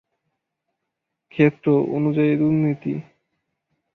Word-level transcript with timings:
ক্ষেত্র 1.31 1.67
অনুযায়ী 1.95 2.33
দুর্নীতি 2.37 2.93